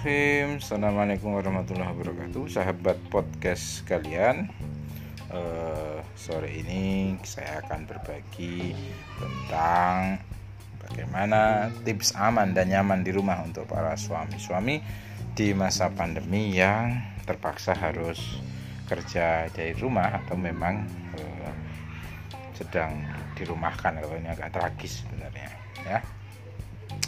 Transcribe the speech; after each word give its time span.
Bismillahirrahmanirrahim. 0.00 0.64
Assalamualaikum 0.64 1.30
warahmatullahi 1.36 1.92
wabarakatuh. 1.92 2.42
Sahabat 2.48 2.96
podcast 3.12 3.84
kalian 3.84 4.48
uh, 5.28 6.00
Sore 6.16 6.48
ini 6.56 7.20
saya 7.20 7.60
akan 7.60 7.84
berbagi 7.84 8.72
Tentang 9.20 10.16
Bagaimana 10.80 11.68
tips 11.84 12.16
aman 12.16 12.56
dan 12.56 12.72
nyaman 12.72 13.04
di 13.04 13.12
rumah 13.12 13.44
Untuk 13.44 13.68
para 13.68 13.92
suami-suami 13.92 14.80
Di 15.36 15.52
masa 15.52 15.92
pandemi 15.92 16.48
yang 16.48 16.96
terpaksa 17.28 17.76
harus 17.76 18.40
Kerja 18.88 19.52
dari 19.52 19.76
rumah 19.76 20.16
Atau 20.16 20.40
memang 20.40 20.80
uh, 21.12 21.52
Sedang 22.56 23.04
dirumahkan 23.36 24.00
Kalau 24.00 24.16
ini 24.16 24.32
agak 24.32 24.48
tragis 24.48 25.04
sebenarnya 25.04 25.52
Ya. 25.84 26.00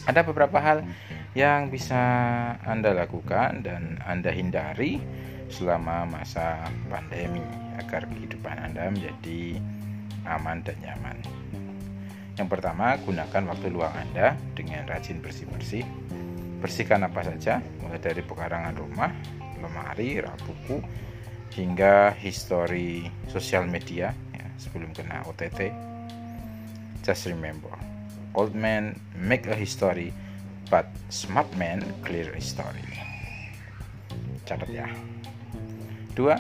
Ada 0.04 0.20
beberapa 0.28 0.60
hal 0.60 0.84
yang 1.32 1.72
bisa 1.72 2.00
Anda 2.64 2.92
lakukan 2.92 3.64
dan 3.64 4.00
Anda 4.04 4.28
hindari 4.32 5.00
selama 5.48 6.04
masa 6.08 6.68
pandemi 6.88 7.44
agar 7.80 8.08
kehidupan 8.08 8.56
Anda 8.56 8.92
menjadi 8.92 9.60
aman 10.28 10.60
dan 10.64 10.76
nyaman. 10.80 11.18
Yang 12.36 12.48
pertama, 12.48 12.96
gunakan 13.04 13.42
waktu 13.48 13.66
luang 13.68 13.92
Anda 13.92 14.36
dengan 14.56 14.88
rajin 14.88 15.20
bersih-bersih. 15.20 15.84
Bersihkan 16.64 17.04
apa 17.04 17.26
saja, 17.26 17.60
mulai 17.82 18.00
dari 18.00 18.22
pekarangan 18.24 18.76
rumah, 18.78 19.10
lemari, 19.60 20.22
rak 20.22 20.40
buku, 20.46 20.80
hingga 21.52 22.16
histori 22.16 23.04
sosial 23.28 23.68
media 23.68 24.16
ya, 24.32 24.46
sebelum 24.56 24.96
kena 24.96 25.26
OTT. 25.28 25.68
Just 27.02 27.26
remember, 27.28 27.74
Old 28.32 28.56
man 28.56 28.96
make 29.12 29.44
a 29.44 29.52
history, 29.52 30.08
but 30.70 30.86
smart 31.08 31.48
man 31.58 31.82
clear 32.04 32.30
story. 32.38 32.84
Catat 34.46 34.68
ya. 34.70 34.86
Dua, 36.12 36.36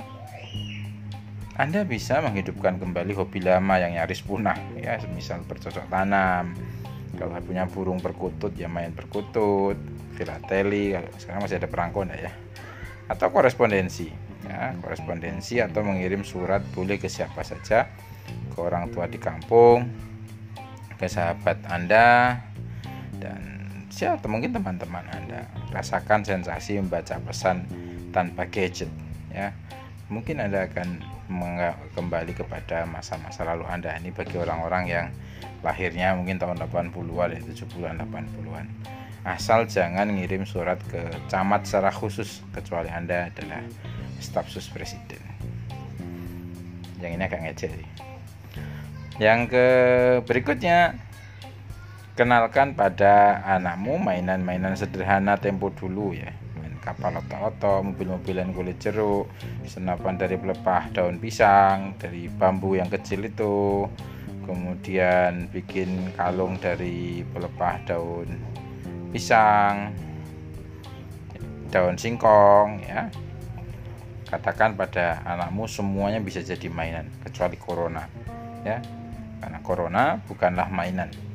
Anda 1.56 1.84
bisa 1.84 2.20
menghidupkan 2.20 2.76
kembali 2.80 3.12
hobi 3.16 3.40
lama 3.44 3.80
yang 3.80 3.96
nyaris 3.96 4.24
punah, 4.24 4.56
ya, 4.76 5.00
misal 5.12 5.44
bercocok 5.44 5.88
tanam. 5.88 6.56
Kalau 7.16 7.36
punya 7.44 7.68
burung 7.68 8.00
perkutut, 8.00 8.56
ya 8.56 8.72
main 8.72 8.92
perkutut, 8.96 9.76
filateli, 10.16 10.96
sekarang 11.20 11.44
masih 11.44 11.60
ada 11.60 11.68
perangko 11.68 12.08
ya. 12.08 12.32
Atau 13.08 13.28
korespondensi, 13.32 14.08
ya, 14.48 14.72
korespondensi 14.80 15.60
atau 15.60 15.84
mengirim 15.84 16.24
surat 16.24 16.64
boleh 16.72 16.96
ke 16.96 17.08
siapa 17.08 17.44
saja, 17.44 17.88
ke 18.52 18.58
orang 18.60 18.88
tua 18.88 19.08
di 19.08 19.20
kampung, 19.20 19.88
ke 20.96 21.06
sahabat 21.08 21.64
Anda 21.68 22.36
dan 23.92 24.16
siapa 24.16 24.24
mungkin 24.24 24.56
teman-teman 24.56 25.04
Anda 25.04 25.44
rasakan 25.68 26.24
sensasi 26.24 26.80
membaca 26.80 27.20
pesan 27.28 27.68
tanpa 28.08 28.48
gadget 28.48 28.88
ya. 29.28 29.52
Mungkin 30.08 30.40
Anda 30.40 30.64
akan 30.64 31.04
kembali 31.92 32.32
kepada 32.32 32.88
masa-masa 32.88 33.44
lalu 33.44 33.68
Anda. 33.68 33.92
Ini 34.00 34.16
bagi 34.16 34.40
orang-orang 34.40 34.88
yang 34.88 35.06
lahirnya 35.60 36.16
mungkin 36.16 36.40
tahun 36.40 36.64
80-an 36.72 37.52
70-an 37.52 38.00
80-an 38.00 38.66
asal 39.22 39.68
jangan 39.68 40.08
ngirim 40.08 40.48
surat 40.48 40.80
ke 40.88 40.98
camat 41.28 41.68
secara 41.68 41.92
khusus 41.92 42.40
kecuali 42.56 42.88
Anda 42.88 43.28
adalah 43.28 43.60
staf 44.24 44.48
sus 44.48 44.72
presiden. 44.72 45.20
Yang 46.96 47.12
ini 47.12 47.22
agak 47.28 47.40
ngecek 47.44 47.70
sih. 47.76 47.88
Yang 49.20 49.40
ke 49.52 49.66
berikutnya 50.24 50.96
kenalkan 52.12 52.76
pada 52.76 53.40
anakmu 53.56 53.96
mainan-mainan 53.96 54.76
sederhana 54.76 55.40
tempo 55.40 55.72
dulu 55.72 56.12
ya. 56.12 56.28
Main 56.60 56.76
kapal 56.84 57.16
oto-oto 57.16 57.80
mobil-mobilan 57.80 58.52
kulit 58.52 58.76
jeruk 58.76 59.32
senapan 59.64 60.20
dari 60.20 60.36
pelepah 60.36 60.92
daun 60.92 61.16
pisang 61.16 61.96
dari 61.96 62.28
bambu 62.28 62.76
yang 62.76 62.92
kecil 62.92 63.24
itu. 63.24 63.88
Kemudian 64.42 65.48
bikin 65.54 66.12
kalung 66.18 66.58
dari 66.58 67.22
pelepah 67.22 67.76
daun 67.88 68.28
pisang 69.08 69.96
daun 71.72 71.96
singkong 71.96 72.84
ya. 72.84 73.08
Katakan 74.28 74.76
pada 74.76 75.20
anakmu 75.28 75.68
semuanya 75.68 76.20
bisa 76.20 76.40
jadi 76.44 76.68
mainan 76.68 77.08
kecuali 77.24 77.56
corona 77.56 78.04
ya. 78.64 78.80
Karena 79.40 79.58
corona 79.64 80.20
bukanlah 80.28 80.68
mainan 80.68 81.31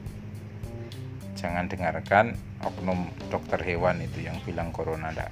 jangan 1.38 1.70
dengarkan 1.70 2.34
oknum 2.66 3.14
dokter 3.30 3.62
hewan 3.62 4.02
itu 4.02 4.26
yang 4.26 4.36
bilang 4.44 4.74
corona 4.74 5.14
tidak 5.14 5.30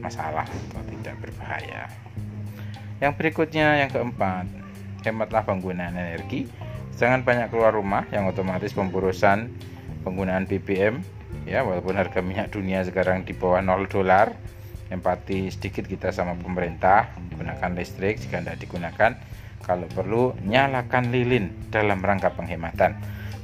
masalah 0.00 0.48
atau 0.48 0.82
tidak 0.88 1.14
berbahaya. 1.20 1.92
Yang 2.98 3.12
berikutnya 3.20 3.84
yang 3.84 3.90
keempat 3.92 4.48
hematlah 5.04 5.44
penggunaan 5.44 5.96
energi. 5.96 6.48
Jangan 6.96 7.24
banyak 7.24 7.48
keluar 7.48 7.72
rumah 7.72 8.04
yang 8.12 8.28
otomatis 8.28 8.76
pemborosan 8.76 9.48
penggunaan 10.04 10.44
BBM 10.44 11.00
ya 11.48 11.64
walaupun 11.64 11.96
harga 11.96 12.20
minyak 12.20 12.52
dunia 12.52 12.84
sekarang 12.84 13.24
di 13.24 13.32
bawah 13.32 13.60
0 13.60 13.88
dolar. 13.88 14.32
Empati 14.90 15.46
sedikit 15.54 15.86
kita 15.86 16.10
sama 16.10 16.34
pemerintah 16.34 17.14
gunakan 17.38 17.70
listrik 17.78 18.18
jika 18.18 18.42
tidak 18.42 18.58
digunakan. 18.58 19.14
Kalau 19.62 19.86
perlu, 19.86 20.34
nyalakan 20.42 21.14
lilin 21.14 21.70
dalam 21.70 22.02
rangka 22.02 22.34
penghematan. 22.34 22.98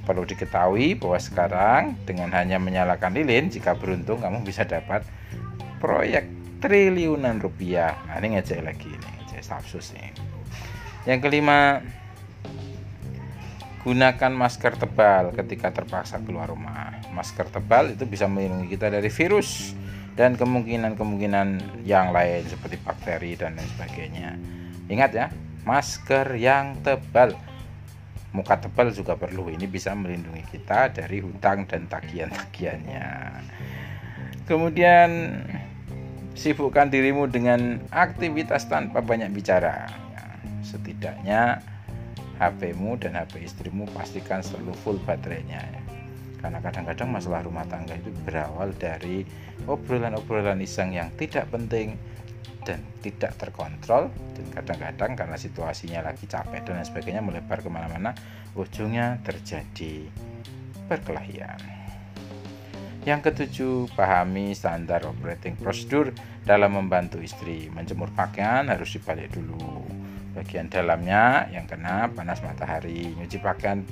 Perlu 0.06 0.22
diketahui 0.22 0.94
bahwa 0.94 1.18
sekarang 1.18 1.82
dengan 2.06 2.30
hanya 2.30 2.62
menyalakan 2.62 3.10
lilin, 3.18 3.50
jika 3.50 3.74
beruntung 3.74 4.22
kamu 4.22 4.46
bisa 4.46 4.62
dapat 4.62 5.02
proyek 5.82 6.30
triliunan 6.62 7.42
rupiah. 7.42 7.98
Nah, 8.06 8.22
ini 8.22 8.38
ngecek 8.38 8.62
lagi 8.62 8.86
ini, 8.86 9.08
ngecek 9.26 9.42
stafsus 9.42 9.90
nih. 9.98 10.14
Yang 11.10 11.26
kelima, 11.26 11.82
gunakan 13.82 14.32
masker 14.34 14.78
tebal 14.78 15.34
ketika 15.34 15.74
terpaksa 15.74 16.22
keluar 16.22 16.50
rumah. 16.50 17.02
Masker 17.10 17.50
tebal 17.50 17.94
itu 17.94 18.06
bisa 18.06 18.26
melindungi 18.30 18.78
kita 18.78 18.90
dari 18.90 19.10
virus 19.10 19.74
dan 20.16 20.34
kemungkinan-kemungkinan 20.34 21.82
yang 21.84 22.10
lain 22.10 22.46
seperti 22.48 22.80
bakteri 22.82 23.36
dan 23.36 23.54
lain 23.54 23.68
sebagainya. 23.76 24.30
Ingat 24.90 25.10
ya, 25.12 25.26
masker 25.66 26.34
yang 26.38 26.78
tebal 26.82 27.36
muka 28.36 28.60
tebal 28.60 28.92
juga 28.92 29.16
perlu. 29.16 29.48
Ini 29.48 29.64
bisa 29.64 29.96
melindungi 29.96 30.44
kita 30.52 30.92
dari 30.92 31.24
hutang 31.24 31.64
dan 31.64 31.88
tagihan-tagihannya. 31.88 33.08
Kemudian 34.44 35.40
sibukkan 36.36 36.92
dirimu 36.92 37.32
dengan 37.32 37.80
aktivitas 37.88 38.68
tanpa 38.68 39.00
banyak 39.00 39.32
bicara. 39.32 39.88
Ya, 39.88 40.24
setidaknya 40.60 41.64
HPmu 42.36 43.00
dan 43.00 43.16
HP 43.16 43.48
istrimu 43.48 43.88
pastikan 43.96 44.44
selalu 44.44 44.76
full 44.84 44.98
baterainya 45.08 45.60
ya. 45.64 45.82
karena 46.36 46.60
kadang-kadang 46.60 47.08
masalah 47.08 47.40
rumah 47.42 47.64
tangga 47.64 47.96
itu 47.96 48.12
berawal 48.28 48.70
dari 48.76 49.24
obrolan-obrolan 49.64 50.60
iseng 50.60 50.92
yang 50.92 51.08
tidak 51.16 51.48
penting 51.48 51.96
dan 52.66 52.82
tidak 52.98 53.38
terkontrol 53.38 54.10
dan 54.34 54.46
kadang-kadang 54.50 55.14
karena 55.14 55.38
situasinya 55.38 56.02
lagi 56.02 56.26
capek 56.26 56.66
dan 56.66 56.82
sebagainya 56.82 57.22
melebar 57.22 57.62
ke 57.62 57.70
mana-mana 57.70 58.10
ujungnya 58.58 59.22
terjadi 59.22 60.10
perkelahian. 60.90 61.62
Yang 63.06 63.30
ketujuh 63.30 63.94
pahami 63.94 64.50
standar 64.50 65.06
operating 65.06 65.54
prosedur 65.54 66.10
dalam 66.42 66.74
membantu 66.74 67.22
istri 67.22 67.70
menjemur 67.70 68.10
pakaian 68.10 68.66
harus 68.66 68.98
dibalik 68.98 69.30
dulu. 69.30 69.86
Bagian 70.34 70.66
dalamnya 70.66 71.46
yang 71.54 71.70
kena 71.70 72.10
panas 72.10 72.42
matahari 72.42 73.14
nyuci 73.14 73.38
pakaian 73.38 73.86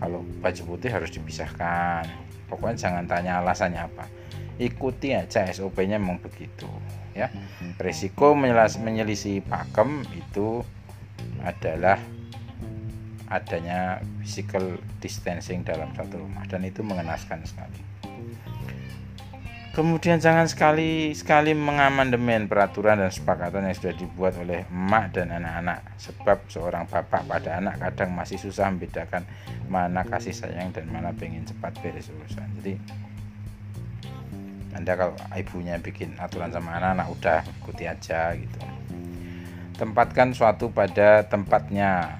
kalau 0.00 0.24
baju 0.40 0.62
putih 0.64 0.88
harus 0.88 1.12
dipisahkan. 1.12 2.08
Pokoknya 2.48 2.88
jangan 2.88 3.04
tanya 3.04 3.44
alasannya 3.44 3.84
apa 3.84 4.23
ikuti 4.58 5.14
aja 5.14 5.50
SOP-nya 5.50 5.98
memang 5.98 6.22
begitu 6.22 6.68
ya. 7.14 7.30
Risiko 7.78 8.34
menyelisih 8.34 9.42
pakem 9.46 10.02
itu 10.14 10.62
adalah 11.42 11.98
adanya 13.32 14.04
physical 14.20 14.78
distancing 15.00 15.64
dalam 15.64 15.90
satu 15.96 16.20
rumah 16.20 16.44
dan 16.46 16.62
itu 16.62 16.84
mengenaskan 16.84 17.42
sekali. 17.42 17.80
Kemudian 19.74 20.22
jangan 20.22 20.46
sekali 20.46 21.10
sekali 21.18 21.50
mengamandemen 21.50 22.46
peraturan 22.46 22.94
dan 22.94 23.10
sepakatan 23.10 23.66
yang 23.66 23.74
sudah 23.74 23.94
dibuat 23.98 24.38
oleh 24.38 24.62
emak 24.70 25.18
dan 25.18 25.34
anak-anak 25.34 25.82
sebab 25.98 26.46
seorang 26.46 26.86
bapak 26.86 27.26
pada 27.26 27.58
anak 27.58 27.82
kadang 27.82 28.14
masih 28.14 28.38
susah 28.38 28.70
membedakan 28.70 29.26
mana 29.66 30.06
kasih 30.06 30.30
sayang 30.30 30.70
dan 30.70 30.86
mana 30.86 31.10
pengen 31.10 31.42
cepat 31.42 31.74
beres 31.82 32.06
urusan. 32.06 32.46
Jadi 32.62 32.78
anda 34.74 34.98
kalau 34.98 35.14
ibunya 35.38 35.78
bikin 35.78 36.18
aturan 36.18 36.50
sama 36.50 36.76
anak-anak 36.76 37.06
udah 37.14 37.40
ikuti 37.62 37.86
aja 37.86 38.34
gitu 38.34 38.60
tempatkan 39.78 40.34
suatu 40.34 40.70
pada 40.74 41.22
tempatnya 41.26 42.18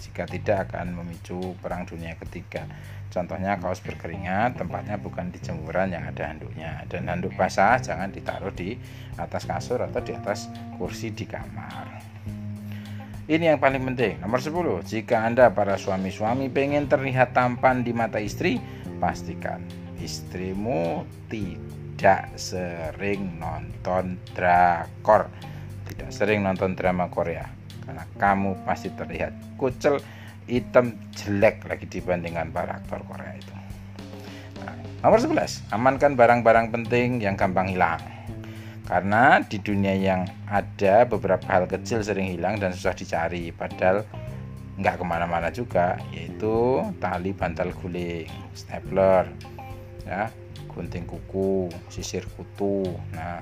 jika 0.00 0.24
tidak 0.28 0.68
akan 0.68 0.96
memicu 1.00 1.56
perang 1.60 1.84
dunia 1.84 2.16
ketiga 2.16 2.64
contohnya 3.12 3.60
kaos 3.60 3.84
berkeringat 3.84 4.58
tempatnya 4.58 4.96
bukan 4.98 5.30
di 5.30 5.38
jemuran 5.38 5.92
yang 5.92 6.04
ada 6.08 6.34
handuknya 6.34 6.82
dan 6.88 7.06
handuk 7.06 7.36
basah 7.36 7.78
jangan 7.78 8.10
ditaruh 8.10 8.52
di 8.52 8.76
atas 9.20 9.46
kasur 9.46 9.80
atau 9.84 10.00
di 10.02 10.12
atas 10.16 10.50
kursi 10.80 11.14
di 11.14 11.28
kamar 11.28 12.02
ini 13.24 13.48
yang 13.48 13.56
paling 13.56 13.80
penting. 13.80 14.20
Nomor 14.20 14.36
10. 14.36 14.84
Jika 14.84 15.24
Anda 15.24 15.48
para 15.48 15.80
suami-suami 15.80 16.52
pengen 16.52 16.84
terlihat 16.92 17.32
tampan 17.32 17.80
di 17.80 17.96
mata 17.96 18.20
istri, 18.20 18.60
pastikan 19.00 19.83
istrimu 20.04 21.08
tidak 21.32 22.36
sering 22.36 23.40
nonton 23.40 24.20
drakor. 24.36 25.32
Tidak 25.88 26.12
sering 26.12 26.44
nonton 26.44 26.76
drama 26.76 27.08
Korea. 27.08 27.48
Karena 27.84 28.04
kamu 28.20 28.64
pasti 28.68 28.92
terlihat 28.92 29.56
kucel, 29.56 30.00
hitam, 30.44 30.96
jelek 31.16 31.64
lagi 31.64 31.88
dibandingkan 31.88 32.52
para 32.52 32.80
aktor 32.80 33.00
Korea 33.08 33.32
itu. 33.36 33.54
Nah, 34.64 34.76
nomor 35.04 35.20
11. 35.20 35.72
Amankan 35.72 36.16
barang-barang 36.16 36.72
penting 36.72 37.20
yang 37.20 37.36
gampang 37.36 37.72
hilang 37.72 38.00
karena 38.84 39.40
di 39.40 39.56
dunia 39.64 39.96
yang 39.96 40.28
ada 40.44 41.08
beberapa 41.08 41.44
hal 41.48 41.64
kecil 41.64 42.04
sering 42.04 42.36
hilang 42.36 42.60
dan 42.60 42.76
susah 42.76 42.92
dicari 42.92 43.48
padahal 43.48 44.04
nggak 44.76 45.00
ke 45.00 45.04
mana-mana 45.06 45.48
juga 45.48 45.96
yaitu 46.12 46.84
tali 47.00 47.32
bantal 47.32 47.72
guling 47.80 48.28
stapler 48.52 49.24
ya 50.04 50.28
gunting 50.74 51.06
kuku 51.06 51.70
sisir 51.88 52.26
kutu. 52.34 52.82
Nah 53.14 53.40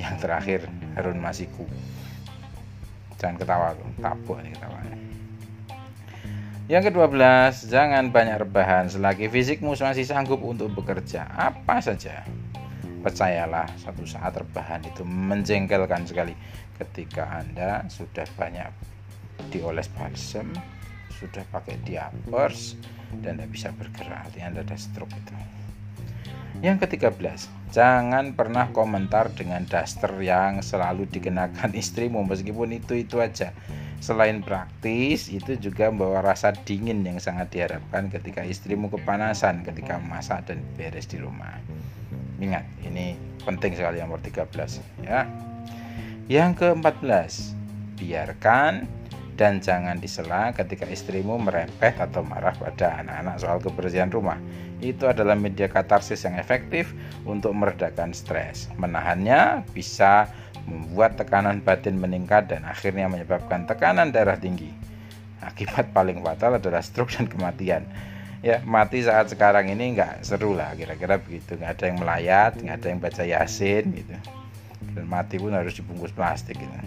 yang 0.00 0.16
terakhir 0.18 0.66
harun 0.96 1.20
masiku. 1.20 1.68
Jangan 3.20 3.38
ketawa 3.38 3.76
tuh 3.76 3.86
tabuk 4.02 4.38
nih 4.42 4.52
ketawanya. 4.56 4.98
Yang 6.66 6.82
kedua 6.90 7.06
belas 7.06 7.68
jangan 7.68 8.08
banyak 8.08 8.48
rebahan. 8.48 8.88
Selagi 8.88 9.28
fisikmu 9.28 9.76
masih 9.76 10.08
sanggup 10.08 10.40
untuk 10.40 10.72
bekerja 10.72 11.28
apa 11.28 11.78
saja? 11.84 12.24
Percayalah 13.02 13.66
satu 13.82 14.06
saat 14.06 14.32
rebahan 14.38 14.82
itu 14.86 15.02
menjengkelkan 15.04 16.06
sekali. 16.08 16.32
Ketika 16.78 17.42
anda 17.42 17.86
sudah 17.86 18.26
banyak 18.34 18.70
dioles 19.50 19.90
balsem 19.92 20.50
sudah 21.22 21.46
pakai 21.54 21.78
diapers 21.86 22.74
dan 23.22 23.38
tidak 23.38 23.50
bisa 23.54 23.68
bergerak 23.78 24.26
artinya 24.26 24.46
anda 24.50 24.60
ada 24.66 24.74
stroke 24.74 25.14
itu 25.14 25.34
yang 26.62 26.78
ketiga 26.78 27.10
belas 27.10 27.50
jangan 27.74 28.38
pernah 28.38 28.70
komentar 28.70 29.34
dengan 29.34 29.66
daster 29.66 30.14
yang 30.22 30.62
selalu 30.62 31.10
dikenakan 31.10 31.74
istrimu 31.82 32.22
meskipun 32.24 32.72
itu 32.78 32.96
itu 32.96 33.18
aja 33.18 33.50
selain 34.02 34.42
praktis 34.42 35.30
itu 35.30 35.58
juga 35.58 35.90
membawa 35.90 36.22
rasa 36.34 36.54
dingin 36.54 37.06
yang 37.06 37.18
sangat 37.22 37.50
diharapkan 37.54 38.10
ketika 38.10 38.46
istrimu 38.46 38.90
kepanasan 38.90 39.62
ketika 39.66 39.98
masak 39.98 40.46
dan 40.46 40.62
beres 40.74 41.06
di 41.06 41.22
rumah 41.22 41.58
Ingat, 42.42 42.66
ini 42.82 43.14
penting 43.46 43.78
sekali 43.78 44.02
nomor 44.02 44.18
13 44.18 44.50
ya. 45.06 45.30
Yang 46.26 46.50
ke-14, 46.58 47.54
biarkan 48.02 48.90
dan 49.42 49.58
jangan 49.58 49.98
disela 49.98 50.54
ketika 50.54 50.86
istrimu 50.86 51.34
merempet 51.34 51.98
atau 51.98 52.22
marah 52.22 52.54
pada 52.54 53.02
anak-anak 53.02 53.42
soal 53.42 53.58
kebersihan 53.58 54.06
rumah. 54.06 54.38
Itu 54.78 55.10
adalah 55.10 55.34
media 55.34 55.66
katarsis 55.66 56.22
yang 56.22 56.38
efektif 56.38 56.94
untuk 57.26 57.50
meredakan 57.50 58.14
stres. 58.14 58.70
Menahannya 58.78 59.66
bisa 59.74 60.30
membuat 60.70 61.18
tekanan 61.18 61.58
batin 61.58 61.98
meningkat 61.98 62.54
dan 62.54 62.62
akhirnya 62.62 63.10
menyebabkan 63.10 63.66
tekanan 63.66 64.14
darah 64.14 64.38
tinggi. 64.38 64.70
Akibat 65.42 65.90
paling 65.90 66.22
fatal 66.22 66.62
adalah 66.62 66.78
stroke 66.78 67.10
dan 67.10 67.26
kematian 67.26 67.82
ya 68.46 68.58
mati 68.66 69.02
saat 69.06 69.30
sekarang 69.30 69.70
ini 69.70 69.94
nggak 69.94 70.26
seru 70.26 70.58
lah 70.58 70.74
kira-kira 70.74 71.14
begitu 71.22 71.54
nggak 71.54 71.78
ada 71.78 71.84
yang 71.86 71.98
melayat 72.02 72.52
nggak 72.58 72.74
ada 72.74 72.86
yang 72.90 72.98
baca 72.98 73.22
yasin 73.22 73.84
gitu 73.94 74.18
dan 74.98 75.06
mati 75.06 75.38
pun 75.38 75.54
harus 75.54 75.78
dibungkus 75.78 76.10
plastik 76.10 76.58
gitu 76.58 76.78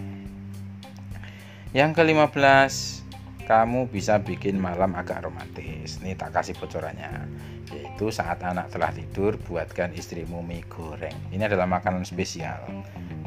yang 1.76 1.92
kelima 1.92 2.32
belas 2.32 3.04
kamu 3.44 3.92
bisa 3.92 4.16
bikin 4.24 4.56
malam 4.56 4.96
agak 4.96 5.28
romantis. 5.28 6.00
Ini 6.00 6.16
tak 6.16 6.32
kasih 6.32 6.56
bocorannya. 6.56 7.28
Yaitu 7.68 8.08
saat 8.08 8.40
anak 8.40 8.72
telah 8.72 8.88
tidur 8.96 9.36
buatkan 9.36 9.92
istrimu 9.92 10.40
mie 10.40 10.64
goreng. 10.72 11.12
Ini 11.28 11.44
adalah 11.44 11.68
makanan 11.68 12.08
spesial. 12.08 12.64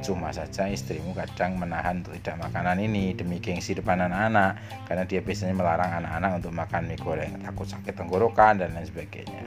Cuma 0.02 0.34
saja 0.34 0.66
istrimu 0.66 1.14
kadang 1.14 1.62
menahan 1.62 2.02
untuk 2.02 2.18
tidak 2.18 2.50
makanan 2.50 2.82
ini. 2.82 3.14
Demi 3.14 3.38
gengsi 3.38 3.78
depan 3.78 4.02
anak-anak. 4.10 4.58
Karena 4.90 5.06
dia 5.06 5.22
biasanya 5.22 5.54
melarang 5.54 5.92
anak-anak 6.02 6.32
untuk 6.42 6.52
makan 6.58 6.82
mie 6.90 6.98
goreng, 6.98 7.34
takut 7.46 7.70
sakit 7.70 7.94
tenggorokan 7.94 8.66
dan 8.66 8.74
lain 8.74 8.90
sebagainya. 8.90 9.46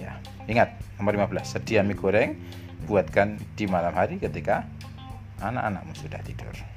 Ya, 0.00 0.16
ingat 0.48 0.80
nomor 0.96 1.14
15, 1.14 1.52
sedia 1.60 1.84
mie 1.84 2.00
goreng 2.00 2.40
buatkan 2.88 3.36
di 3.60 3.68
malam 3.68 3.92
hari 3.92 4.16
ketika 4.16 4.64
anak-anakmu 5.44 5.92
sudah 5.92 6.24
tidur. 6.24 6.71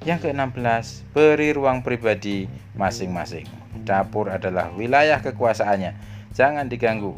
Yang 0.00 0.32
ke-16, 0.32 1.12
beri 1.12 1.52
ruang 1.52 1.84
pribadi 1.84 2.48
masing-masing. 2.72 3.44
Dapur 3.84 4.32
adalah 4.32 4.72
wilayah 4.72 5.20
kekuasaannya. 5.20 5.92
Jangan 6.32 6.72
diganggu. 6.72 7.12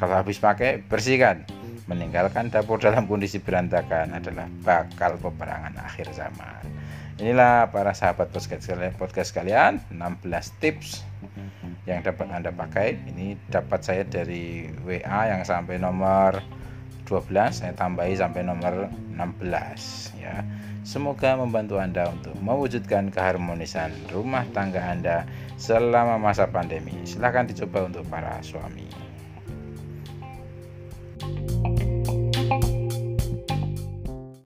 Kalau 0.00 0.16
habis 0.16 0.40
pakai, 0.40 0.80
bersihkan 0.80 1.44
meninggalkan 1.84 2.48
dapur 2.48 2.80
dalam 2.80 3.04
kondisi 3.04 3.36
berantakan 3.36 4.16
adalah 4.16 4.48
bakal 4.64 5.20
peperangan 5.20 5.76
akhir 5.76 6.08
zaman. 6.16 6.64
Inilah 7.20 7.68
para 7.68 7.92
sahabat 7.92 8.32
podcast 8.32 9.30
kalian, 9.36 9.84
16 9.92 10.24
tips 10.56 11.04
yang 11.84 12.00
dapat 12.00 12.32
Anda 12.32 12.48
pakai. 12.48 12.96
Ini 13.12 13.36
dapat 13.52 13.84
saya 13.84 14.08
dari 14.08 14.72
WA 14.88 15.36
yang 15.36 15.44
sampai 15.44 15.76
nomor 15.76 16.40
12, 17.12 17.52
saya 17.52 17.76
tambahi 17.76 18.16
sampai 18.16 18.40
nomor 18.40 18.88
16 19.12 20.16
ya. 20.16 20.40
Semoga 20.82 21.36
membantu 21.36 21.76
Anda 21.76 22.08
untuk 22.08 22.34
mewujudkan 22.40 23.12
keharmonisan 23.12 23.92
rumah 24.10 24.48
tangga 24.56 24.80
Anda 24.80 25.28
selama 25.60 26.16
masa 26.16 26.48
pandemi. 26.48 26.96
Silahkan 27.04 27.44
dicoba 27.44 27.84
untuk 27.84 28.08
para 28.08 28.40
suami. 28.40 29.11